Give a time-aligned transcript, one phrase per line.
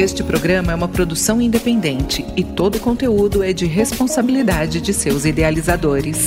[0.00, 5.26] Este programa é uma produção independente e todo o conteúdo é de responsabilidade de seus
[5.26, 6.26] idealizadores.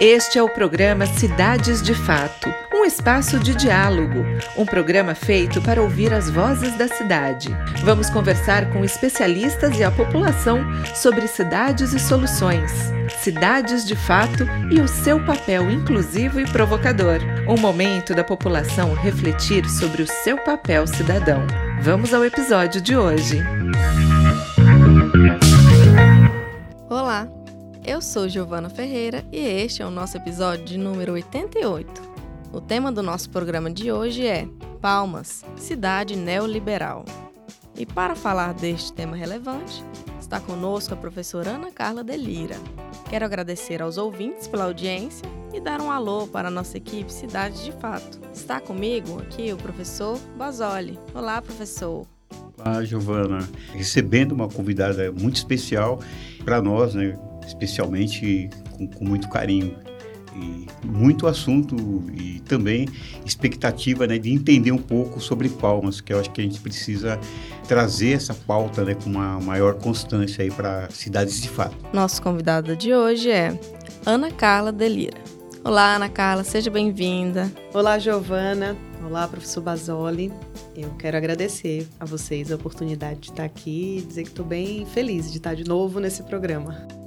[0.00, 2.48] Este é o programa Cidades de Fato,
[2.80, 4.24] um espaço de diálogo,
[4.56, 7.48] um programa feito para ouvir as vozes da cidade.
[7.84, 10.60] Vamos conversar com especialistas e a população
[10.94, 12.72] sobre cidades e soluções,
[13.18, 17.18] cidades de fato e o seu papel inclusivo e provocador.
[17.46, 21.46] Um momento da população refletir sobre o seu papel cidadão.
[21.82, 23.42] Vamos ao episódio de hoje.
[26.88, 27.28] Olá,
[27.84, 32.19] eu sou Giovana Ferreira e este é o nosso episódio de número 88.
[32.52, 34.48] O tema do nosso programa de hoje é
[34.80, 37.04] Palmas, cidade neoliberal.
[37.76, 39.84] E para falar deste tema relevante,
[40.20, 42.56] está conosco a professora Ana Carla Delira.
[43.08, 47.64] Quero agradecer aos ouvintes pela audiência e dar um alô para a nossa equipe Cidade
[47.64, 48.20] de Fato.
[48.34, 50.98] Está comigo aqui o professor Basoli.
[51.14, 52.04] Olá, professor.
[52.58, 53.48] Olá, Giovana.
[53.72, 56.00] Recebendo uma convidada muito especial
[56.44, 57.16] para nós, né?
[57.46, 59.76] especialmente com, com muito carinho
[60.34, 61.76] e muito assunto
[62.12, 62.88] e também
[63.24, 67.18] expectativa né, de entender um pouco sobre palmas, que eu acho que a gente precisa
[67.66, 71.76] trazer essa pauta né, com uma maior constância aí para cidades de fato.
[71.92, 73.58] Nosso convidado de hoje é
[74.04, 75.18] Ana Carla Delira.
[75.62, 77.52] Olá, Ana Carla, seja bem-vinda.
[77.74, 78.76] Olá, Giovana.
[79.04, 80.32] Olá, professor Basoli.
[80.74, 84.86] Eu quero agradecer a vocês a oportunidade de estar aqui e dizer que estou bem
[84.86, 86.99] feliz de estar de novo nesse programa.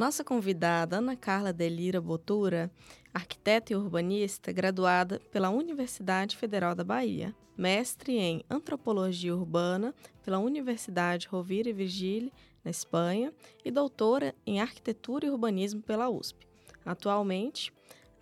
[0.00, 2.70] Nossa convidada, Ana Carla Delira Botura,
[3.12, 11.28] arquiteta e urbanista, graduada pela Universidade Federal da Bahia, mestre em Antropologia Urbana pela Universidade
[11.28, 12.32] Rovira e Virgílio,
[12.64, 13.30] na Espanha,
[13.62, 16.48] e doutora em Arquitetura e Urbanismo pela USP.
[16.82, 17.70] Atualmente,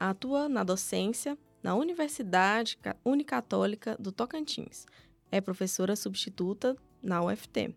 [0.00, 4.84] atua na docência na Universidade Unicatólica do Tocantins.
[5.30, 7.72] É professora substituta na UFT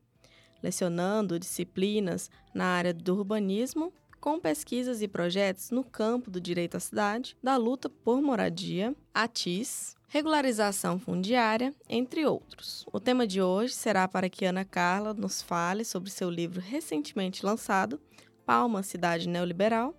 [0.61, 6.79] lecionando disciplinas na área do urbanismo, com pesquisas e projetos no campo do direito à
[6.79, 12.85] cidade, da luta por moradia, ATIS, regularização fundiária, entre outros.
[12.93, 17.45] O tema de hoje será para que Ana Carla nos fale sobre seu livro recentemente
[17.45, 17.99] lançado,
[18.45, 19.95] Palma Cidade Neoliberal,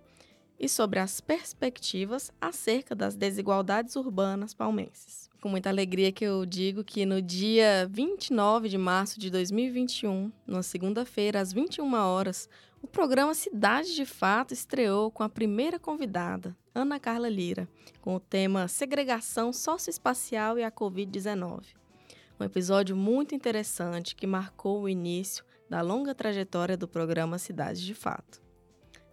[0.57, 5.32] e sobre as perspectivas acerca das desigualdades urbanas palmenses.
[5.43, 10.63] Com muita alegria que eu digo que no dia 29 de março de 2021, na
[10.63, 12.47] segunda-feira, às 21 horas,
[12.81, 17.67] o programa Cidade de Fato estreou com a primeira convidada, Ana Carla Lira,
[17.99, 21.75] com o tema Segregação Socioespacial e a Covid-19.
[22.39, 27.93] Um episódio muito interessante que marcou o início da longa trajetória do programa Cidade de
[27.93, 28.41] Fato.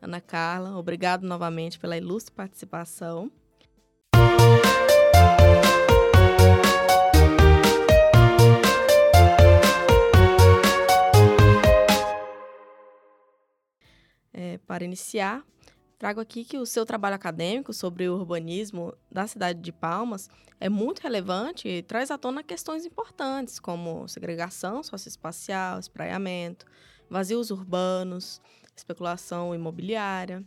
[0.01, 3.33] Ana Carla, obrigado novamente pela ilustre participação.
[14.59, 15.45] Para iniciar,
[15.99, 20.29] trago aqui que o seu trabalho acadêmico sobre o urbanismo da cidade de Palmas
[20.59, 26.67] é muito relevante e traz à tona questões importantes, como segregação socioespacial, espraiamento,
[27.09, 28.41] vazios urbanos,
[28.77, 30.45] especulação imobiliária.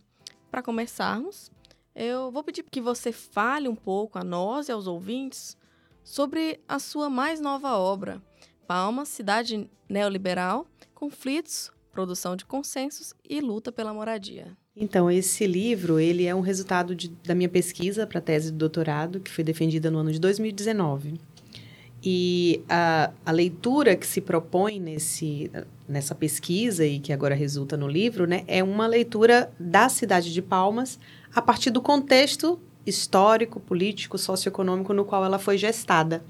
[0.51, 1.51] Para começarmos,
[1.95, 5.57] eu vou pedir que você fale um pouco a nós e aos ouvintes
[6.03, 8.21] sobre a sua mais nova obra,
[8.67, 14.47] Palmas, Cidade Neoliberal, Conflitos, Produção de Consensos e Luta pela Moradia.
[14.75, 18.57] Então, esse livro, ele é um resultado de, da minha pesquisa para a tese de
[18.57, 21.13] doutorado, que foi defendida no ano de 2019.
[22.03, 25.51] E a, a leitura que se propõe nesse,
[25.87, 30.41] nessa pesquisa e que agora resulta no livro, né, é uma leitura da cidade de
[30.41, 30.99] Palmas
[31.33, 36.23] a partir do contexto histórico, político, socioeconômico no qual ela foi gestada.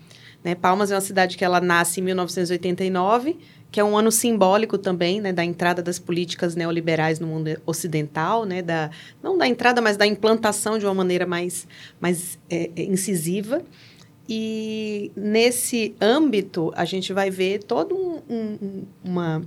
[0.44, 0.54] Né?
[0.54, 3.40] Palmas é uma cidade que ela nasce em 1989,
[3.74, 8.46] que é um ano simbólico também né, da entrada das políticas neoliberais no mundo ocidental,
[8.46, 8.92] né, da,
[9.22, 11.68] não da entrada, mas da implantação de uma maneira mais,
[12.00, 13.64] mais é, incisiva.
[14.30, 19.42] E nesse âmbito, a gente vai ver todo um, um, uma,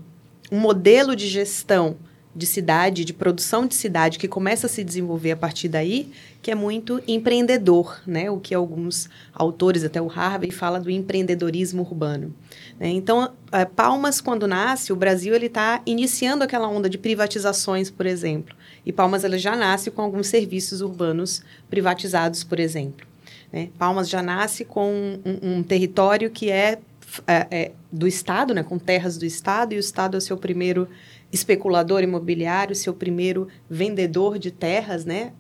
[0.50, 1.96] um modelo de gestão
[2.36, 6.12] de cidade, de produção de cidade, que começa a se desenvolver a partir daí,
[6.42, 8.30] que é muito empreendedor, né?
[8.30, 12.34] O que alguns autores, até o Harvey, fala do empreendedorismo urbano.
[12.78, 12.88] Né?
[12.88, 18.06] Então, é, Palmas, quando nasce, o Brasil ele está iniciando aquela onda de privatizações, por
[18.06, 18.54] exemplo.
[18.84, 23.06] E Palmas ela já nasce com alguns serviços urbanos privatizados, por exemplo.
[23.52, 23.70] Né?
[23.78, 26.78] Palmas já nasce com um, um território que é,
[27.26, 28.62] é, é, do Estado, né?
[28.62, 30.88] com terras do Estado, e o Estado é o seu primeiro
[31.32, 35.32] especulador imobiliário, seu primeiro vendedor de terras, né,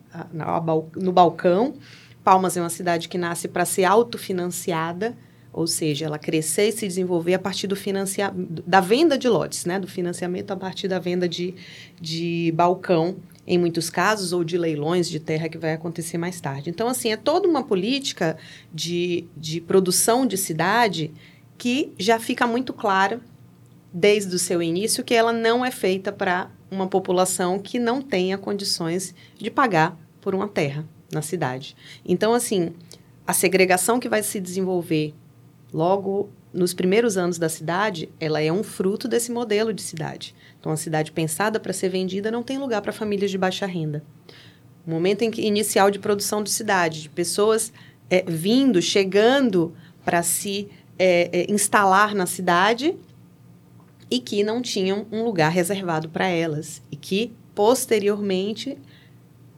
[0.94, 1.74] no balcão.
[2.22, 5.16] Palmas é uma cidade que nasce para ser autofinanciada,
[5.52, 9.64] ou seja, ela crescer e se desenvolver a partir do financiamento, da venda de lotes,
[9.64, 11.54] né, do financiamento a partir da venda de,
[12.00, 13.16] de balcão,
[13.46, 16.68] em muitos casos, ou de leilões de terra que vai acontecer mais tarde.
[16.68, 18.36] Então, assim, é toda uma política
[18.74, 21.12] de, de produção de cidade
[21.56, 23.20] que já fica muito clara
[23.98, 28.36] desde o seu início que ela não é feita para uma população que não tenha
[28.36, 31.74] condições de pagar por uma terra na cidade.
[32.04, 32.74] Então, assim,
[33.26, 35.14] a segregação que vai se desenvolver
[35.72, 40.34] logo nos primeiros anos da cidade, ela é um fruto desse modelo de cidade.
[40.60, 44.04] Então, a cidade pensada para ser vendida não tem lugar para famílias de baixa renda.
[44.86, 47.72] O momento em que, inicial de produção de cidade, de pessoas
[48.10, 52.94] é, vindo, chegando para se é, é, instalar na cidade
[54.10, 58.78] e que não tinham um lugar reservado para elas e que posteriormente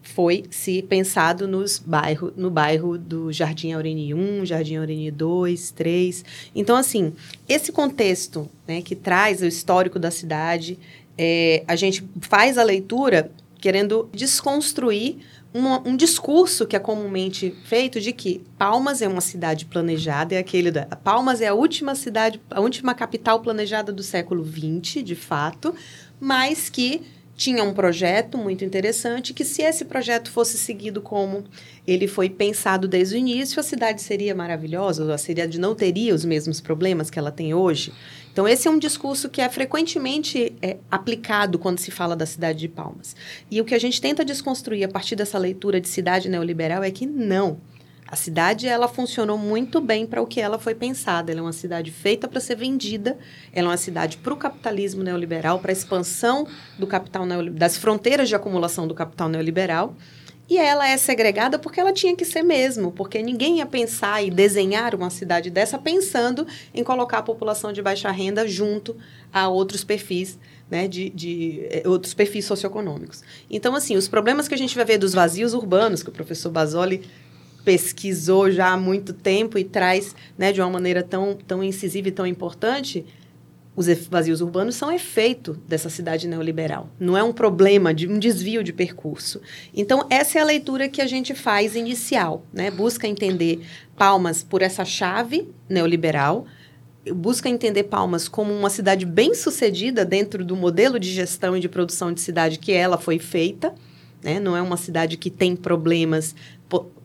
[0.02, 6.24] foi se pensado nos bairro, no bairro do Jardim Aureni 1, Jardim Aureni 2, 3.
[6.54, 7.12] Então, assim,
[7.48, 10.78] esse contexto né, que traz o histórico da cidade,
[11.16, 13.30] é, a gente faz a leitura
[13.60, 15.18] querendo desconstruir
[15.54, 20.38] um, um, discurso que é comumente feito de que Palmas é uma cidade planejada, é
[20.38, 25.14] aquele da Palmas é a última cidade, a última capital planejada do século XX, de
[25.14, 25.74] fato,
[26.20, 27.02] mas que
[27.38, 31.44] tinha um projeto muito interessante que se esse projeto fosse seguido como
[31.86, 36.24] ele foi pensado desde o início, a cidade seria maravilhosa, a cidade não teria os
[36.24, 37.92] mesmos problemas que ela tem hoje.
[38.32, 42.58] Então, esse é um discurso que é frequentemente é, aplicado quando se fala da cidade
[42.58, 43.14] de Palmas.
[43.48, 46.90] E o que a gente tenta desconstruir a partir dessa leitura de cidade neoliberal é
[46.90, 47.60] que não.
[48.10, 51.30] A cidade ela funcionou muito bem para o que ela foi pensada.
[51.30, 53.18] Ela é uma cidade feita para ser vendida.
[53.52, 56.46] Ela é uma cidade para o capitalismo neoliberal, para a expansão
[56.78, 59.94] do capital das fronteiras de acumulação do capital neoliberal.
[60.48, 64.30] E ela é segregada porque ela tinha que ser mesmo, porque ninguém ia pensar e
[64.30, 68.96] desenhar uma cidade dessa pensando em colocar a população de baixa renda junto
[69.30, 70.38] a outros perfis
[70.70, 73.22] né, de, de, eh, outros perfis socioeconômicos.
[73.50, 76.50] Então, assim, os problemas que a gente vai ver dos vazios urbanos, que o professor
[76.50, 77.02] Basoli
[77.68, 82.10] pesquisou já há muito tempo e traz né, de uma maneira tão, tão incisiva e
[82.10, 83.04] tão importante,
[83.76, 86.88] os vazios urbanos são efeito dessa cidade neoliberal.
[86.98, 89.42] Não é um problema de um desvio de percurso.
[89.74, 92.70] Então, essa é a leitura que a gente faz inicial, né?
[92.70, 93.60] Busca entender
[93.94, 96.46] Palmas por essa chave neoliberal,
[97.14, 102.14] busca entender Palmas como uma cidade bem-sucedida dentro do modelo de gestão e de produção
[102.14, 103.74] de cidade que ela foi feita,
[104.22, 104.40] né?
[104.40, 106.34] Não é uma cidade que tem problemas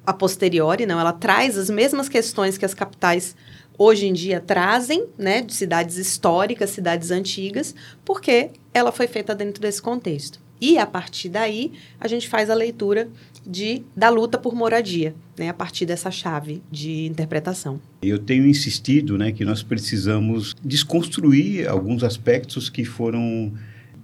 [0.06, 1.00] a posteriori, não.
[1.00, 3.36] Ela traz as mesmas questões que as capitais
[3.78, 7.74] hoje em dia trazem, né, de cidades históricas, cidades antigas,
[8.06, 10.40] porque ela foi feita dentro desse contexto.
[10.62, 13.10] E a partir daí, a gente faz a leitura
[13.46, 17.82] de, da luta por moradia, né, a partir dessa chave de interpretação.
[18.02, 23.52] Eu tenho insistido né, que nós precisamos desconstruir alguns aspectos que foram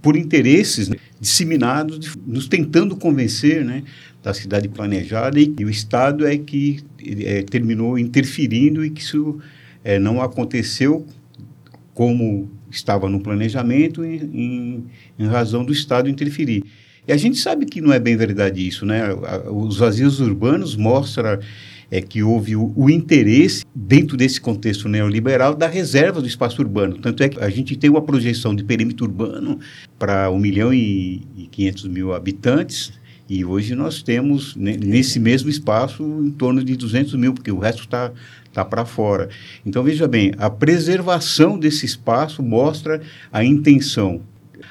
[0.01, 3.83] por interesses né, disseminados, nos tentando convencer né,
[4.21, 6.79] da cidade planejada e, e o Estado é que
[7.23, 9.39] é, terminou interferindo e que isso
[9.83, 11.05] é, não aconteceu
[11.93, 14.85] como estava no planejamento em, em,
[15.17, 16.63] em, razão do Estado interferir.
[17.07, 19.01] E a gente sabe que não é bem verdade isso, né?
[19.49, 21.39] Os vazios urbanos mostram
[21.91, 26.97] é que houve o, o, interesse, dentro desse contexto neoliberal, da reserva do espaço urbano.
[26.99, 29.59] Tanto é que a gente tem uma projeção de perímetro urbano
[29.97, 32.93] para 1 milhão e, e 500 mil habitantes,
[33.29, 37.83] e hoje nós temos, nesse mesmo espaço, em torno de 200 mil, porque o resto
[37.83, 38.11] está
[38.51, 39.29] tá para fora.
[39.65, 44.21] Então, veja bem, a preservação desse espaço mostra a intenção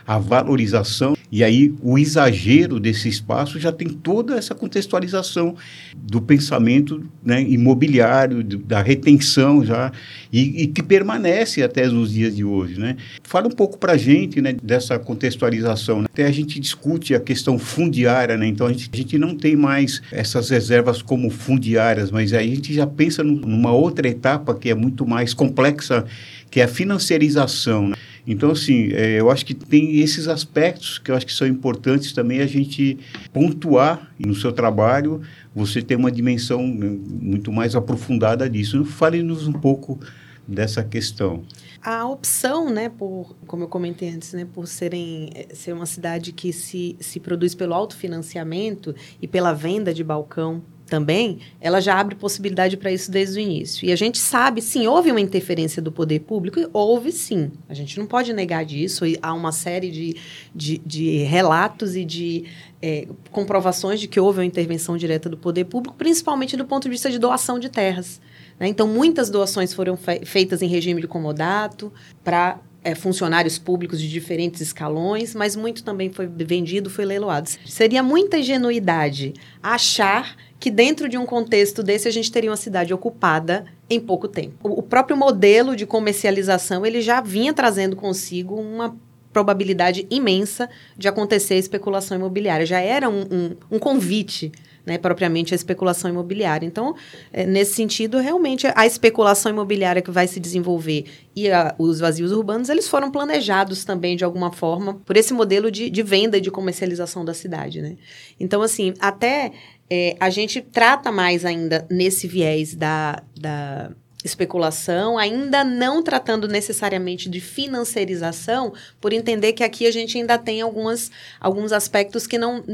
[0.09, 5.55] a valorização e aí o exagero desse espaço já tem toda essa contextualização
[5.95, 9.93] do pensamento né, imobiliário, da retenção já,
[10.33, 12.79] e, e, que permanece até os dias de hoje.
[12.79, 12.97] Né?
[13.23, 16.03] Fala um pouco para a gente né, dessa contextualização.
[16.03, 16.09] Né?
[16.11, 18.47] Até a gente discute a questão fundiária, né?
[18.47, 22.55] então a gente, a gente não tem mais essas reservas como fundiárias, mas aí a
[22.55, 26.07] gente já pensa numa outra etapa que é muito mais complexa,
[26.51, 27.89] que é a financiarização.
[27.89, 27.97] Né?
[28.27, 32.13] Então, assim, é, eu acho que tem esses aspectos que eu acho que são importantes
[32.13, 32.99] também a gente
[33.33, 35.21] pontuar no seu trabalho,
[35.55, 38.85] você ter uma dimensão né, muito mais aprofundada disso.
[38.85, 39.99] Fale-nos um pouco
[40.47, 41.43] dessa questão.
[41.83, 46.33] A opção, né, por, como eu comentei antes, né, por serem, eh, ser uma cidade
[46.33, 52.15] que se, se produz pelo autofinanciamento e pela venda de balcão também, ela já abre
[52.15, 53.87] possibilidade para isso desde o início.
[53.87, 57.51] E a gente sabe, sim, houve uma interferência do poder público, houve sim.
[57.69, 59.07] A gente não pode negar disso.
[59.07, 60.17] E há uma série de,
[60.55, 62.45] de, de relatos e de
[62.81, 66.91] é, comprovações de que houve uma intervenção direta do poder público, principalmente do ponto de
[66.91, 68.21] vista de doação de terras.
[68.59, 68.69] Né?
[68.69, 71.93] Então, muitas doações foram fe feitas em regime de comodato
[72.25, 77.51] para é, funcionários públicos de diferentes escalões, mas muito também foi vendido, foi leiloado.
[77.67, 82.95] Seria muita ingenuidade achar que dentro de um contexto desse a gente teria uma cidade
[82.95, 84.55] ocupada em pouco tempo.
[84.63, 88.97] O, próprio modelo de comercialização ele já vinha trazendo consigo uma
[89.35, 92.65] probabilidade imensa de acontecer especulação imobiliária.
[92.65, 94.51] Já era um, um, um convite
[94.89, 96.67] né, propriamente a especulação imobiliária.
[96.67, 96.97] Então,
[97.31, 101.05] é, nesse sentido, realmente, a especulação imobiliária que vai se desenvolver
[101.37, 105.71] e a, os vazios urbanos, eles foram planejados também, de alguma forma, por esse modelo
[105.71, 107.97] de, de venda e de comercialização da cidade, né?
[108.41, 109.53] Então, assim, até
[109.91, 113.91] é, a gente trata mais ainda nesse viés da, da
[114.25, 120.63] especulação, ainda não tratando necessariamente de financiarização, por entender que aqui a gente ainda tem
[120.63, 122.65] algumas, alguns aspectos que não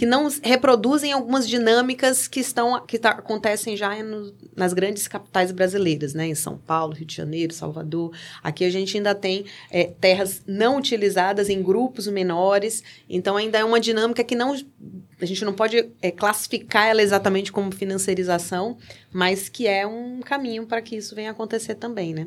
[0.00, 5.52] que não reproduzem algumas dinâmicas que estão que tá, acontecem já no, nas grandes capitais
[5.52, 6.26] brasileiras, né?
[6.26, 8.10] Em São Paulo, Rio de Janeiro, Salvador.
[8.42, 13.64] Aqui a gente ainda tem é, terras não utilizadas em grupos menores, então ainda é
[13.64, 14.56] uma dinâmica que não
[15.20, 18.78] a gente não pode é, classificar ela exatamente como financiarização,
[19.12, 22.26] mas que é um caminho para que isso venha acontecer também, né?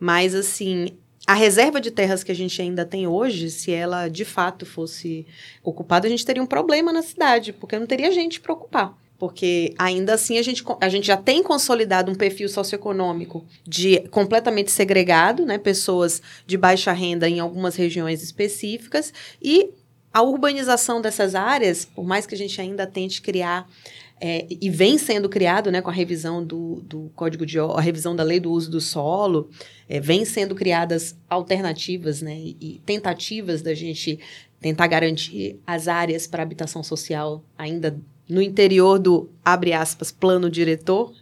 [0.00, 4.24] Mas assim, a reserva de terras que a gente ainda tem hoje, se ela de
[4.24, 5.26] fato fosse
[5.62, 8.98] ocupada, a gente teria um problema na cidade, porque não teria gente para ocupar.
[9.18, 14.72] Porque ainda assim a gente, a gente já tem consolidado um perfil socioeconômico de completamente
[14.72, 15.58] segregado, né?
[15.58, 19.70] Pessoas de baixa renda em algumas regiões específicas, e
[20.12, 23.68] a urbanização dessas áreas, por mais que a gente ainda tente criar
[24.24, 28.14] é, e vem sendo criado né, com a revisão do, do Código de a revisão
[28.14, 29.50] da lei do uso do solo,
[29.88, 34.20] é, vem sendo criadas alternativas né, e tentativas da gente
[34.60, 37.98] tentar garantir as áreas para habitação social ainda
[38.28, 41.12] no interior do, abre aspas, plano diretor,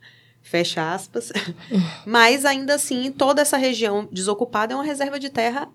[0.42, 1.32] fecha aspas.
[2.04, 5.70] Mas ainda assim, toda essa região desocupada é uma reserva de terra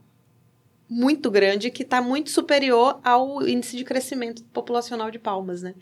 [0.87, 5.73] muito grande que está muito superior ao índice de crescimento populacional de Palmas, né?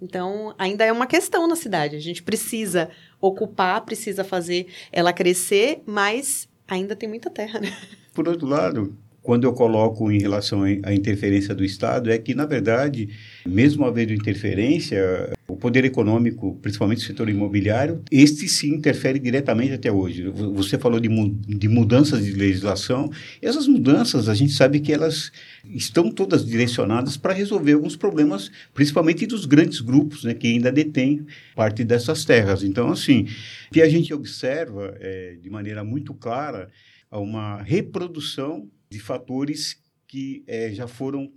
[0.00, 1.96] Então, ainda é uma questão na cidade.
[1.96, 7.76] A gente precisa ocupar, precisa fazer ela crescer, mas ainda tem muita terra, né?
[8.12, 12.44] Por outro lado, quando eu coloco em relação à interferência do Estado, é que, na
[12.44, 13.08] verdade,
[13.46, 19.90] mesmo havendo interferência, o poder econômico, principalmente o setor imobiliário, este se interfere diretamente até
[19.90, 20.28] hoje.
[20.28, 25.32] Você falou de, de mudanças de legislação, essas mudanças a gente sabe que elas
[25.64, 31.24] estão todas direcionadas para resolver alguns problemas, principalmente dos grandes grupos né, que ainda detêm
[31.56, 32.62] parte dessas terras.
[32.62, 33.26] Então, assim,
[33.70, 36.68] o que a gente observa é, de maneira muito clara
[37.10, 41.32] uma reprodução de fatores que é, já foram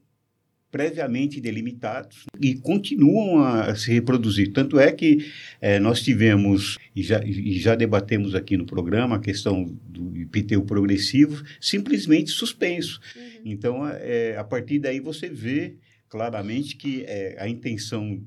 [0.69, 4.53] previamente delimitados e continuam a se reproduzir.
[4.53, 5.25] Tanto é que
[5.59, 10.63] é, nós tivemos, e já, e já debatemos aqui no programa, a questão do IPTU
[10.65, 12.99] progressivo, simplesmente suspenso.
[13.15, 13.41] Uhum.
[13.45, 18.21] Então, é, a partir daí você vê claramente que é, a intenção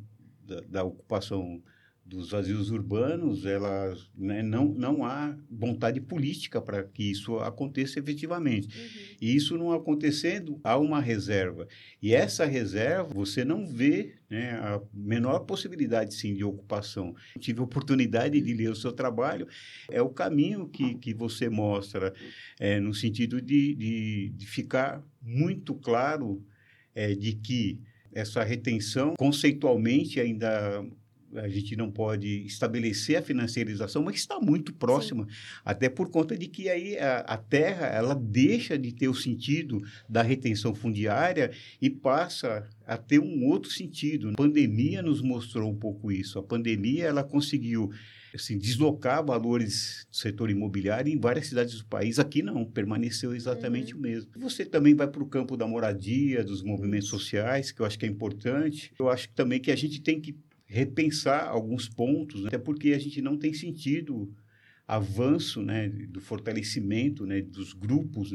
[0.44, 1.62] da, da ocupação
[2.10, 8.66] dos vazios urbanos, elas, né, não, não há vontade política para que isso aconteça efetivamente.
[8.66, 9.16] Uhum.
[9.20, 11.68] E isso não acontecendo, há uma reserva.
[12.02, 17.14] E essa reserva, você não vê né, a menor possibilidade, sim, de ocupação.
[17.38, 19.46] Tive a oportunidade de ler o seu trabalho,
[19.88, 22.12] é o caminho que, que você mostra,
[22.58, 26.44] é, no sentido de, de, de ficar muito claro
[26.92, 27.80] é, de que
[28.12, 30.84] essa retenção, conceitualmente, ainda
[31.36, 35.30] a gente não pode estabelecer a financiarização, mas está muito próxima, Sim.
[35.64, 39.80] até por conta de que aí a, a, terra ela deixa de ter o sentido
[40.08, 44.30] da retenção fundiária e passa a ter um outro sentido.
[44.30, 46.38] A pandemia nos mostrou um pouco isso.
[46.38, 47.90] A pandemia ela conseguiu
[48.34, 52.18] assim, deslocar valores do setor imobiliário em várias cidades do país.
[52.18, 54.00] Aqui não, permaneceu exatamente uhum.
[54.00, 54.30] o mesmo.
[54.36, 58.06] Você também vai para o campo da moradia, dos movimentos sociais, que eu acho que
[58.06, 58.92] é importante.
[58.98, 60.36] Eu acho também que a gente tem que
[60.70, 62.48] repensar alguns pontos, né?
[62.48, 64.32] até porque a gente não tem sentido
[64.86, 68.32] avanço né, do fortalecimento né, dos grupos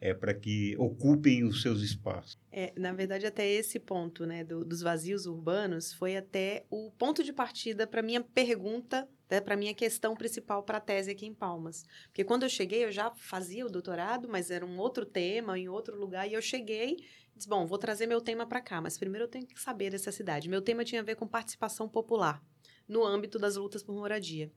[0.00, 2.38] é, para que ocupem os seus espaços.
[2.50, 7.22] É, na verdade, até esse ponto né, do, dos vazios urbanos foi até o ponto
[7.22, 11.34] de partida para minha pergunta, né, para minha questão principal para a tese aqui em
[11.34, 11.84] Palmas.
[12.06, 15.68] Porque quando eu cheguei, eu já fazia o doutorado, mas era um outro tema, em
[15.68, 16.96] outro lugar, e eu cheguei
[17.36, 20.10] Disse, bom, vou trazer meu tema para cá, mas primeiro eu tenho que saber dessa
[20.10, 20.48] cidade.
[20.48, 22.42] Meu tema tinha a ver com participação popular.
[22.88, 24.50] no âmbito das lutas por moradia,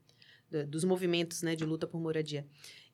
[0.68, 2.46] dos movimentos né, de luta por moradia.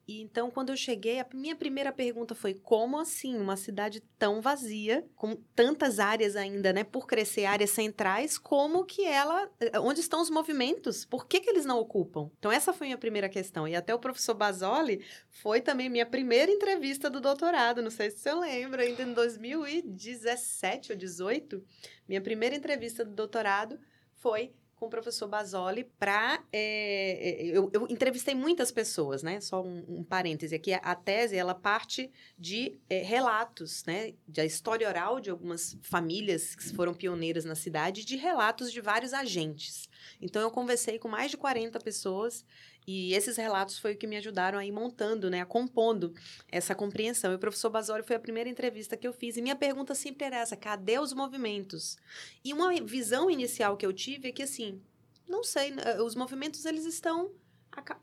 [0.08, 4.40] E então, quando eu cheguei, a minha primeira pergunta foi: como assim uma cidade tão
[4.40, 10.00] vazia, com tantas áreas ainda, né, por crescer áreas centrais, como que ela, eh, onde
[10.00, 11.04] estão os movimentos?
[11.04, 12.30] Por que que eles não ocupam?
[12.38, 13.66] Então essa foi a minha primeira questão.
[13.66, 18.18] E até o professor Basoli foi também minha primeira entrevista do doutorado, não sei se
[18.20, 21.64] você lembra, ainda em 2017 ou 18,
[22.08, 23.78] minha primeira entrevista do doutorado
[24.14, 26.44] foi com o professor Basoli para.
[26.52, 29.40] É, é, eu, eu, entrevistei muitas pessoas, né?
[29.40, 30.72] Só um, um parêntese aqui.
[30.74, 34.12] A, a, tese ela parte de é, relatos, né?
[34.28, 39.14] Da história oral de algumas famílias que foram pioneiras na cidade, de relatos de vários
[39.14, 39.88] agentes.
[40.20, 42.44] Então, eu conversei com mais de 40 pessoas
[42.86, 46.14] e esses relatos foi o que me ajudaram a ir montando, né, a compondo
[46.50, 47.32] essa compreensão.
[47.32, 49.36] E o professor Basório foi a primeira entrevista que eu fiz.
[49.36, 51.96] E minha pergunta sempre era essa: cadê os movimentos?
[52.44, 54.80] E uma visão inicial que eu tive é que, assim,
[55.28, 57.32] não sei, né, os movimentos eles estão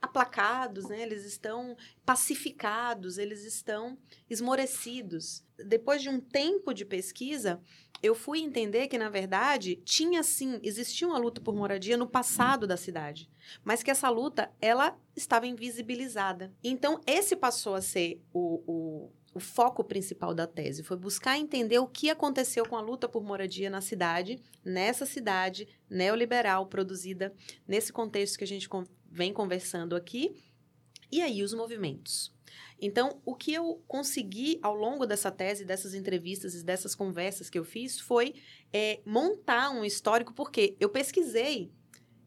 [0.01, 1.01] aplacados, né?
[1.01, 1.75] Eles estão
[2.05, 3.97] pacificados, eles estão
[4.29, 5.43] esmorecidos.
[5.57, 7.59] Depois de um tempo de pesquisa,
[8.03, 12.67] eu fui entender que, na verdade, tinha sim, existia uma luta por moradia no passado
[12.67, 13.31] da cidade,
[13.63, 16.53] mas que essa luta, ela estava invisibilizada.
[16.61, 21.79] Então, esse passou a ser o, o, o foco principal da tese, foi buscar entender
[21.79, 27.33] o que aconteceu com a luta por moradia na cidade, nessa cidade neoliberal produzida
[27.65, 28.67] nesse contexto que a gente
[29.09, 30.35] vem conversando aqui,
[31.09, 32.32] e aí os movimentos.
[32.85, 37.57] Então, o que eu consegui ao longo dessa tese, dessas entrevistas e dessas conversas que
[37.57, 38.35] eu fiz foi
[38.73, 41.71] é, montar um histórico, porque eu pesquisei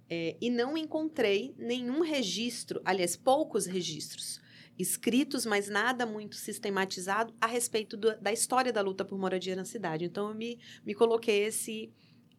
[0.08, 4.40] é, e não encontrei nenhum registro, aliás, poucos registros
[4.78, 9.64] escritos, mas nada muito sistematizado a respeito do, da história da luta por moradia na
[9.66, 10.06] cidade.
[10.06, 11.92] Então, eu me, me coloquei esse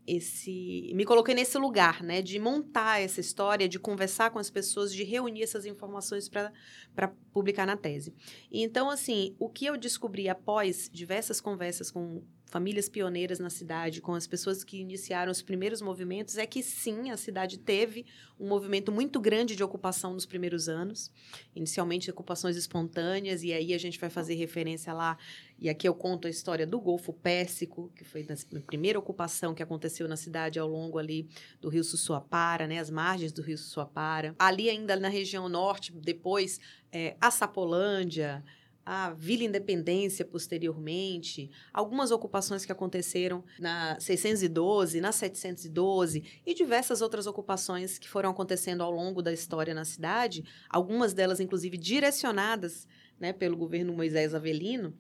[0.08, 4.94] esse me coloquei nesse lugar, né, de montar essa história, de conversar com as pessoas,
[4.94, 6.52] de reunir essas informações para
[7.34, 8.16] publicar na tese.
[8.50, 14.14] Então, assim, o que eu descobri após diversas conversas com famílias pioneiras na cidade, com
[14.14, 18.06] as pessoas que iniciaram os primeiros movimentos, é que sim, a cidade teve
[18.40, 21.12] um movimento muito grande de ocupação nos primeiros anos,
[21.56, 25.18] inicialmente ocupações espontâneas, e aí a gente vai fazer referência lá,
[25.60, 29.64] e aqui eu conto a história do Golfo Pérsico, que foi a primeira ocupação que
[29.64, 31.28] aconteceu na cidade ao longo ali
[31.60, 34.36] do Rio Sussuapara, né, as margens do Rio Sussuapara.
[34.40, 36.60] Ali ainda na região norte, depois
[36.92, 38.44] é, a Sapolândia,
[38.90, 47.28] a Vila Independência posteriormente, algumas ocupações que aconteceram na 612, na 712 e diversas outras
[47.28, 52.88] ocupações que foram acontecendo ao longo da história na cidade, algumas delas inclusive direcionadas
[53.20, 54.94] né, pelo governo Moisés Avelino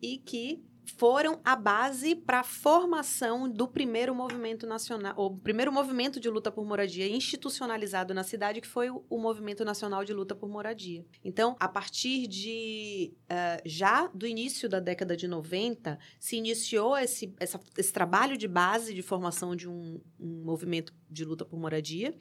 [0.00, 0.62] e que
[0.96, 6.50] foram a base para a formação do primeiro movimento nacional, o primeiro movimento de luta
[6.50, 11.04] por moradia institucionalizado na cidade, que foi o, Movimento Nacional de Luta por Moradia.
[11.24, 17.34] Então, a partir de uh, já do início da década de 90, se iniciou esse,
[17.40, 22.14] essa, esse trabalho de base de formação de um, um movimento de luta por moradia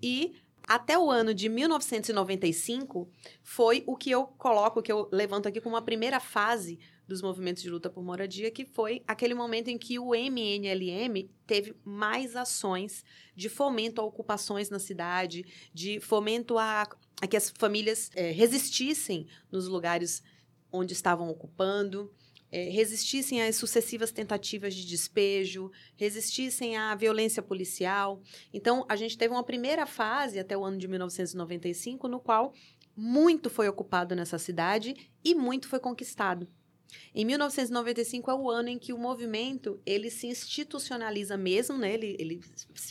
[0.00, 0.34] e
[0.66, 3.10] até o ano de 1995
[3.42, 7.62] foi o que eu coloco, que eu levanto aqui como a primeira fase dos movimentos
[7.62, 13.04] de luta por moradia, que foi aquele momento em que o MNLM teve mais ações
[13.34, 16.88] de fomento a ocupações na cidade, de fomento a,
[17.20, 20.22] a que as famílias é, resistissem nos lugares
[20.72, 22.12] onde estavam ocupando.
[22.50, 28.22] É, resistissem às sucessivas tentativas de despejo, resistissem à violência policial.
[28.52, 32.54] Então, a gente teve uma primeira fase até o ano de 1995, no qual
[32.96, 36.48] muito foi ocupado nessa cidade e muito foi conquistado.
[37.14, 41.94] Em 1995 é o ano em que o movimento ele se institucionaliza mesmo, né?
[41.94, 42.40] Ele, ele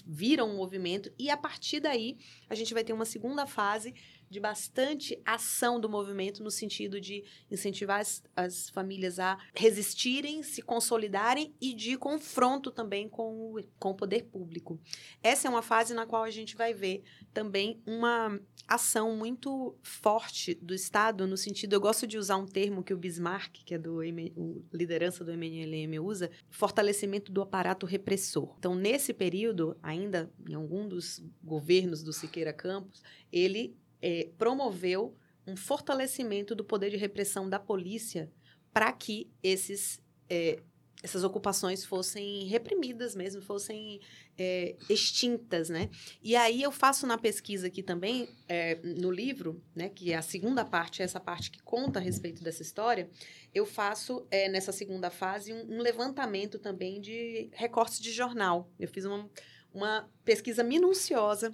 [0.06, 2.18] vira um movimento e a partir daí
[2.50, 3.94] a gente vai ter uma segunda fase
[4.34, 10.64] de bastante ação do movimento no sentido de incentivar as, as, famílias a resistirem, se
[10.64, 14.80] consolidarem e de confronto também com o, com o poder público.
[15.22, 20.56] Essa é uma fase na qual a gente vai ver também uma ação muito forte
[20.56, 23.78] do Estado no sentido, eu gosto de usar um termo que o Bismarck, que é
[23.78, 24.00] do
[24.36, 28.56] o, liderança do MNLM usa, fortalecimento do aparato repressor.
[28.58, 35.16] Então, nesse período, ainda em algum dos governos do Siqueira Campos, ele é, promoveu
[35.48, 38.30] um fortalecimento do poder de repressão da polícia
[38.74, 40.60] para que esses, é,
[41.02, 44.02] essas ocupações fossem reprimidas mesmo, fossem
[44.38, 45.90] é, extintas, né?
[46.22, 50.22] E aí eu faço na pesquisa aqui também, é, no livro, né, que é a
[50.22, 53.10] segunda parte, essa parte que conta a respeito dessa história,
[53.54, 58.70] eu faço é, nessa segunda fase um, um levantamento também de recortes de jornal.
[58.78, 59.30] Eu fiz uma
[59.74, 61.52] uma pesquisa minuciosa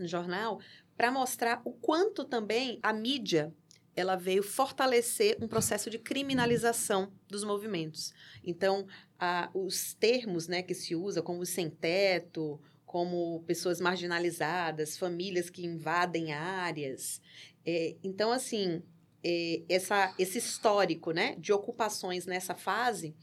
[0.00, 0.60] no jornal
[0.96, 3.54] para mostrar o quanto também a mídia
[3.94, 8.14] ela veio fortalecer um processo de criminalização dos movimentos.
[8.44, 8.86] Então,
[9.18, 15.66] a, os termos né, que se usa, como sem teto, como pessoas marginalizadas, famílias que
[15.66, 17.20] invadem áreas.
[17.66, 18.82] É, então, assim,
[19.22, 23.16] é, essa, esse histórico né, de ocupações nessa fase,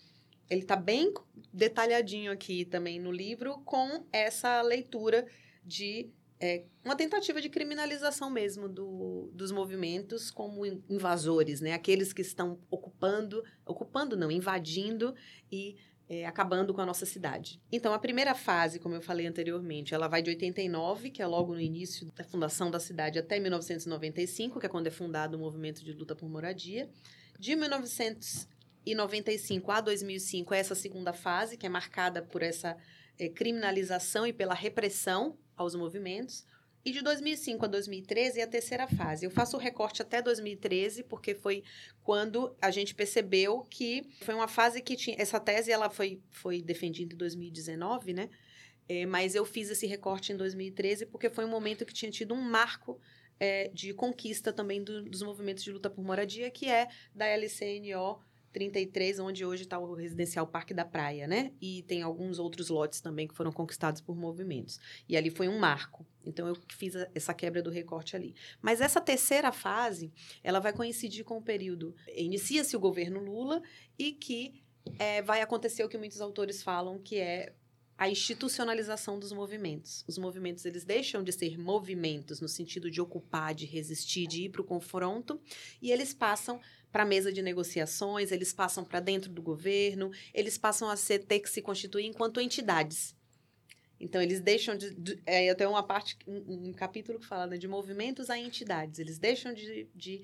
[0.50, 1.14] ele está bem
[1.54, 5.26] detalhadinho aqui também no livro, com essa leitura
[5.64, 11.74] de é, uma tentativa de criminalização mesmo do, dos movimentos como invasores, né?
[11.74, 15.16] Aqueles que estão ocupando, ocupando não, invadindo
[15.52, 15.78] e
[16.10, 17.62] é, acabando com a nossa cidade.
[17.72, 21.54] Então, a primeira fase, como eu falei anteriormente, ela vai de 89, que é logo
[21.54, 25.84] no início da fundação da cidade, até 1995, que é quando é fundado o movimento
[25.84, 26.90] de luta por moradia.
[27.40, 32.78] De 1995 a 2005 é essa segunda fase, que é marcada por essa
[33.18, 36.46] é, criminalização e pela repressão aos movimentos.
[36.86, 39.26] E de 2005 a 2013 é a terceira fase.
[39.26, 41.64] Eu faço o recorte até 2013, porque foi
[42.04, 45.16] quando a gente percebeu que foi uma fase que tinha.
[45.20, 48.30] Essa tese ela foi, foi defendida em 2019, né?
[48.88, 52.36] É, mas eu fiz esse recorte em 2013 porque foi um momento que tinha tido
[52.36, 53.02] um marco
[53.40, 58.20] é, de conquista também do, dos movimentos de luta por moradia, que é da LCNO
[58.56, 61.52] 33, onde hoje está o residencial Parque da Praia, né?
[61.62, 64.80] E tem alguns outros lotes também que foram conquistados por movimentos.
[65.10, 66.06] E ali foi um marco.
[66.26, 68.34] Então eu fiz essa quebra do recorte ali.
[68.62, 70.10] Mas essa terceira fase,
[70.42, 73.62] ela vai coincidir com o período inicia-se o governo Lula
[74.00, 74.64] e que
[74.98, 77.54] é, vai acontecer o que muitos autores falam, que é
[77.98, 80.04] a institucionalização dos movimentos.
[80.08, 84.50] Os movimentos eles deixam de ser movimentos no sentido de ocupar, de resistir, de ir
[84.50, 85.40] para o confronto,
[85.82, 86.60] e eles passam
[86.92, 91.20] para a mesa de negociações, eles passam para dentro do governo, eles passam a ser,
[91.20, 93.16] ter que se constituir enquanto entidades.
[94.00, 94.94] Então, eles deixam de.
[94.94, 98.38] de é, eu tenho uma parte, um, um capítulo que fala né, de movimentos a
[98.38, 99.00] entidades.
[99.00, 100.22] Eles deixam de, de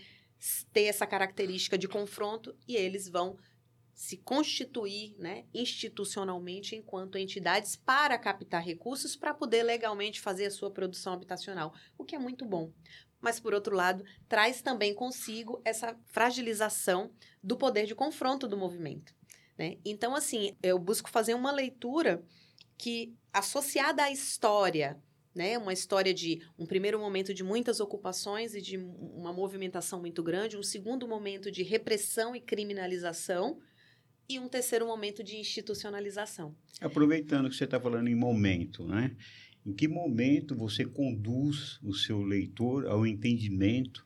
[0.74, 3.38] ter essa característica de confronto e eles vão
[3.94, 10.72] se constituir né, institucionalmente enquanto entidades para captar recursos para poder legalmente fazer a sua
[10.72, 12.72] produção habitacional, o que é muito bom.
[13.20, 17.12] Mas, por outro lado, traz também consigo essa fragilização
[17.44, 19.14] do poder de confronto do movimento.
[19.58, 19.78] Né?
[19.86, 22.24] Então, assim, eu busco fazer uma leitura
[22.78, 25.00] que, associada à história,
[25.36, 30.22] né, uma história de um primeiro momento de muitas ocupações e de uma movimentação muito
[30.22, 33.60] grande, um segundo momento de repressão e criminalização,
[34.36, 36.56] e um terceiro momento de institucionalização.
[36.80, 39.16] Aproveitando que você está falando em momento, né?
[39.66, 44.06] Em que momento você conduz o seu leitor ao entendimento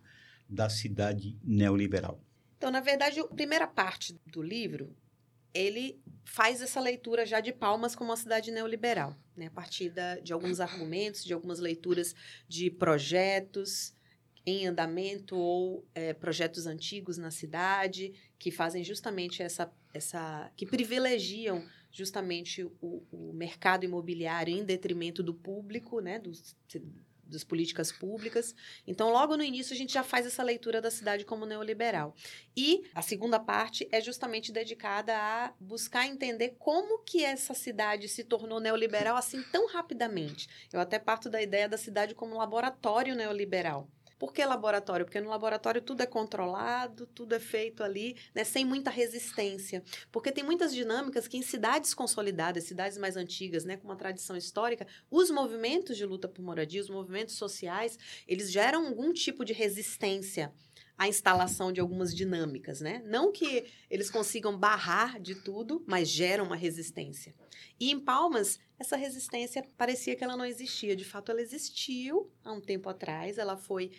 [0.50, 2.22] da cidade neoliberal?
[2.58, 4.96] Então, na verdade, a primeira parte do livro,
[5.54, 9.48] ele faz essa leitura já de Palmas como uma cidade neoliberal, né?
[9.48, 12.14] a partir da, de alguns argumentos, de algumas leituras
[12.48, 13.95] de projetos,
[14.46, 21.66] em andamento ou é, projetos antigos na cidade que fazem justamente essa, essa que privilegiam
[21.92, 26.56] justamente o, o mercado imobiliário em detrimento do público, né, dos,
[27.28, 28.54] das políticas públicas.
[28.86, 32.16] Então, logo no início, a gente já faz essa leitura da cidade como neoliberal.
[32.56, 38.24] E a segunda parte é justamente dedicada a buscar entender como que essa cidade se
[38.24, 40.48] tornou neoliberal assim tão rapidamente.
[40.72, 43.90] Eu até parto da ideia da cidade como laboratório neoliberal.
[44.18, 45.06] Por que laboratório?
[45.06, 49.84] Porque no laboratório tudo é controlado, tudo é feito ali, né, sem muita resistência.
[50.12, 54.38] Porque tem muitas dinâmicas que em cidades consolidadas, cidades mais antigas, né, com uma tradição
[54.38, 57.98] histórica, os movimentos de luta por moradia, os movimentos sociais,
[58.28, 60.54] eles geram algum tipo de resistência
[60.98, 63.02] à instalação de algumas dinâmicas, né?
[63.06, 67.34] Não que eles consigam barrar de tudo, mas geram uma resistência.
[67.80, 70.96] E em Palmas, essa resistência parecia que ela não existia.
[70.96, 73.92] De fato, ela existiu há um tempo atrás, ela foi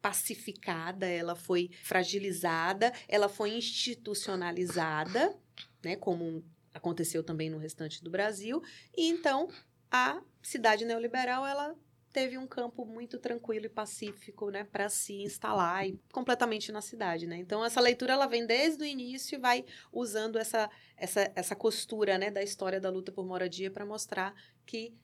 [0.00, 5.34] pacificada, ela foi fragilizada, ela foi institucionalizada,
[5.82, 8.62] né, como aconteceu também no restante do Brasil,
[8.94, 9.48] e então
[9.90, 11.74] a cidade neoliberal ela
[12.14, 17.26] teve um campo muito tranquilo e pacífico, né, para se instalar e completamente na cidade,
[17.26, 17.36] né?
[17.36, 22.16] Então essa leitura ela vem desde o início e vai usando essa essa essa costura,
[22.16, 24.32] né, da história da luta por moradia para mostrar
[24.64, 24.94] que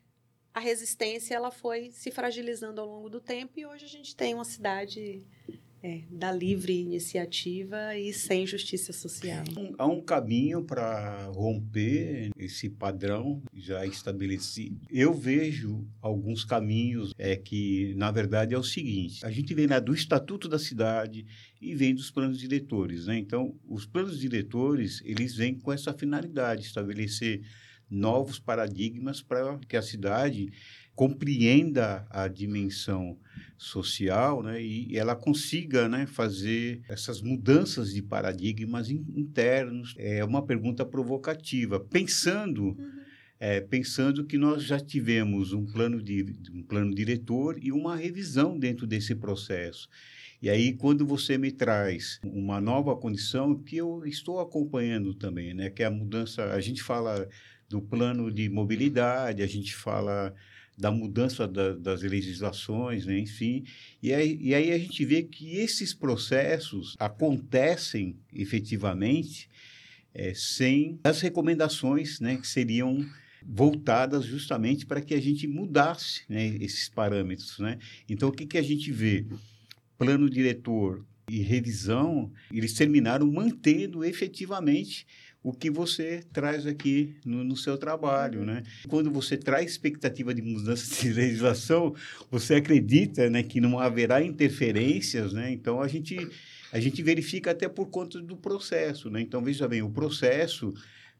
[0.54, 4.32] a resistência ela foi se fragilizando ao longo do tempo e hoje a gente tem
[4.32, 5.26] uma cidade
[5.82, 9.44] é, da livre iniciativa e sem justiça social.
[9.78, 14.80] Há um caminho para romper esse padrão já estabelecido.
[14.90, 19.80] Eu vejo alguns caminhos é que, na verdade, é o seguinte: a gente vem lá
[19.80, 21.26] do Estatuto da Cidade
[21.60, 23.18] e vem dos planos diretores, né?
[23.18, 27.42] Então, os planos diretores eles vêm com essa finalidade, estabelecer
[27.90, 30.52] novos paradigmas para que a cidade
[31.00, 33.16] compreenda a dimensão
[33.56, 39.94] social né, e ela consiga né, fazer essas mudanças de paradigmas internos.
[39.96, 42.90] É uma pergunta provocativa, pensando, uhum.
[43.38, 48.58] é, pensando que nós já tivemos um plano, de, um plano diretor e uma revisão
[48.58, 49.88] dentro desse processo.
[50.42, 55.70] E aí, quando você me traz uma nova condição, que eu estou acompanhando também, né,
[55.70, 57.26] que é a mudança, a gente fala
[57.70, 60.34] do plano de mobilidade, a gente fala
[60.80, 63.64] da mudança da, das legislações, né, enfim.
[64.02, 69.48] E aí, e aí a gente vê que esses processos acontecem efetivamente
[70.14, 73.06] é, sem as recomendações né, que seriam
[73.44, 77.58] voltadas justamente para que a gente mudasse né, esses parâmetros.
[77.58, 77.78] Né?
[78.08, 79.26] Então, o que, que a gente vê?
[79.98, 85.06] Plano diretor e revisão, eles terminaram mantendo efetivamente
[85.42, 88.62] o que você traz aqui no, no, seu trabalho, né?
[88.88, 91.94] Quando você traz expectativa de mudança de legislação,
[92.30, 95.50] você acredita, né, que não haverá interferências, né?
[95.50, 96.28] Então a gente
[96.72, 99.20] a gente verifica até por conta do processo, né?
[99.20, 100.72] Então veja bem, o processo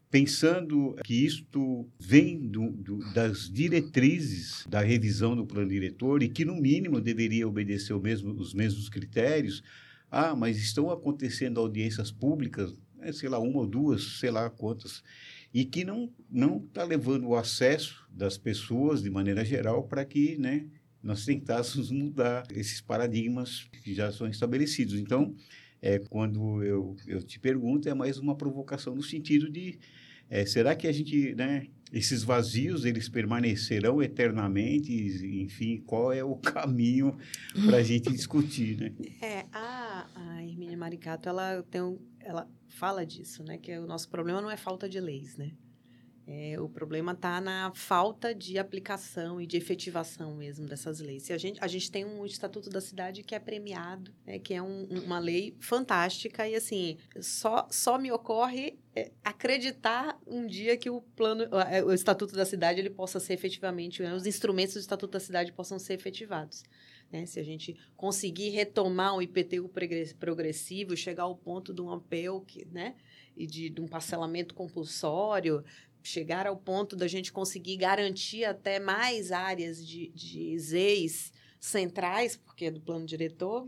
[0.09, 6.43] pensando que isto vem do, do, das diretrizes da revisão do plano diretor e que
[6.43, 9.63] no mínimo deveria obedecer mesmo, os mesmos critérios.
[10.11, 12.75] Ah, mas estão acontecendo audiências públicas
[13.13, 15.03] sei lá, uma ou duas, sei lá quantas,
[15.53, 20.37] e que não não está levando o acesso das pessoas de maneira geral para que,
[20.37, 20.67] né,
[21.01, 24.99] nós tentássemos mudar esses paradigmas que já são estabelecidos.
[24.99, 25.35] Então,
[25.81, 29.79] é, quando eu, eu te pergunto, é mais uma provocação no sentido de
[30.29, 34.93] é, será que a gente, né, esses vazios, eles permanecerão eternamente?
[35.43, 37.17] Enfim, qual é o caminho
[37.65, 38.93] para a gente discutir, né?
[39.21, 39.70] É, a,
[40.81, 43.57] Maricato, ela tem um, ela fala disso, né?
[43.57, 45.51] Que o nosso problema não é falta de leis, né?
[46.25, 51.23] É, o problema está na falta de aplicação e de efetivação mesmo dessas leis.
[51.23, 54.53] Se a, gente, a gente tem um Estatuto da Cidade que é premiado, né, que
[54.53, 60.77] é um, uma lei fantástica, e assim, só, só me ocorre é, acreditar um dia
[60.77, 64.79] que o plano, é, o Estatuto da Cidade ele possa ser efetivamente, os instrumentos do
[64.79, 66.63] Estatuto da Cidade possam ser efetivados.
[67.11, 67.25] Né?
[67.25, 69.69] Se a gente conseguir retomar um IPTU
[70.19, 71.99] progressivo, chegar ao ponto de um
[72.45, 72.95] que, né?
[73.35, 75.63] e de, de um parcelamento compulsório,
[76.03, 82.65] chegar ao ponto da gente conseguir garantir até mais áreas de, de ZEIs centrais, porque
[82.65, 83.65] é do plano diretor,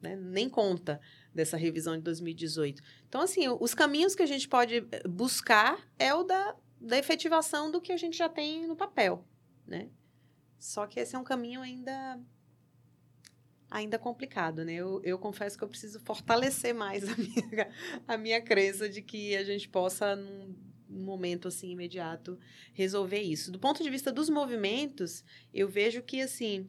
[0.00, 1.00] né, nem conta
[1.34, 2.82] dessa revisão de 2018.
[3.08, 7.70] Então, assim, os caminhos que a gente pode eh, buscar é o da, da efetivação
[7.70, 9.24] do que a gente já tem no papel,
[9.66, 9.88] né?
[10.58, 12.20] Só que esse é um caminho ainda
[13.70, 14.74] ainda complicado, né?
[14.74, 17.70] Eu, eu confesso que eu preciso fortalecer mais a minha,
[18.06, 20.54] a minha crença de que a gente possa, num,
[20.88, 22.38] momento assim imediato,
[22.72, 23.52] resolver isso.
[23.52, 26.68] Do ponto de vista dos movimentos, eu vejo que assim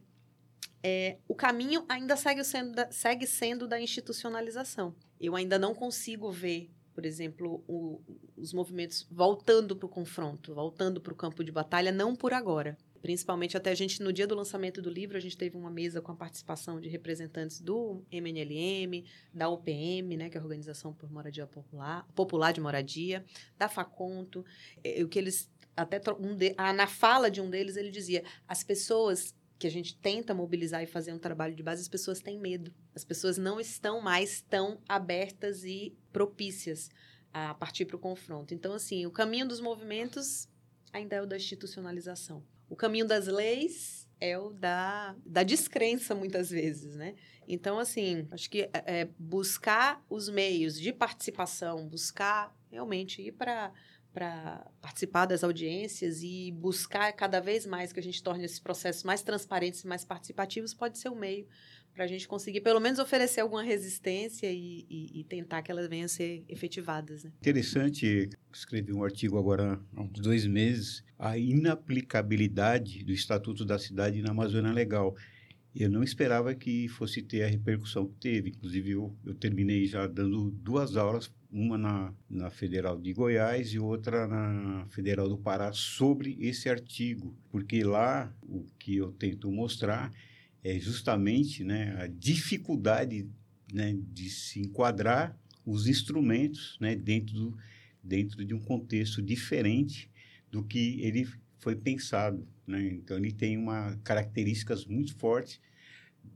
[0.82, 4.94] é, o caminho ainda segue sendo, da, segue sendo da institucionalização.
[5.18, 8.02] Eu ainda não consigo ver, por exemplo, o,
[8.36, 12.76] os movimentos voltando para o confronto, voltando para o campo de batalha, não por agora
[13.02, 16.00] principalmente até a gente no dia do lançamento do livro a gente teve uma mesa
[16.00, 21.10] com a participação de representantes do MNLM, da UPM, né, que é a Organização por
[21.10, 23.24] Moradia Popular, Popular de Moradia,
[23.58, 24.44] da Faconto,
[24.84, 28.22] é, o que eles até um de, ah, na fala de um deles ele dizia
[28.46, 32.20] as pessoas que a gente tenta mobilizar e fazer um trabalho de base, as pessoas
[32.20, 32.72] têm medo.
[32.94, 36.88] As pessoas não estão mais tão abertas e propícias
[37.30, 38.54] a partir para o confronto.
[38.54, 40.48] Então, assim, o caminho dos movimentos
[40.90, 42.42] ainda é o da institucionalização.
[42.70, 47.16] O caminho das leis é o da, da descrença, muitas vezes, né?
[47.48, 53.72] Então, assim, acho que é, é buscar os meios de participação, buscar realmente ir para
[54.12, 59.04] para participar das audiências e buscar cada vez mais que a gente torne esses processos
[59.04, 61.46] mais transparentes e mais participativos pode ser um meio
[61.94, 65.88] para a gente conseguir pelo menos oferecer alguma resistência e, e, e, tentar que elas
[65.88, 67.24] venham a ser efetivadas.
[67.24, 67.32] Né?
[67.40, 74.22] Interessante, escrevi um artigo agora há uns dois meses, a inaplicabilidade do Estatuto da Cidade
[74.22, 75.14] na Amazônia Legal.
[75.74, 78.50] Eu não esperava que fosse ter a repercussão que teve.
[78.50, 83.78] Inclusive, eu, eu terminei já dando duas aulas, uma na, na Federal de Goiás e
[83.78, 87.36] outra na Federal do Pará, sobre esse artigo.
[87.50, 90.10] Porque lá o que eu tento mostrar
[90.62, 93.28] é justamente né, a dificuldade
[93.72, 97.58] né, de se enquadrar os instrumentos né, dentro, do,
[98.02, 100.10] dentro de um contexto diferente
[100.50, 101.26] do que ele
[101.58, 102.46] foi pensado.
[102.66, 102.88] Né?
[102.92, 105.60] Então, ele tem uma características muito fortes